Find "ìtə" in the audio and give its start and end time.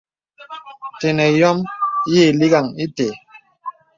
2.83-3.07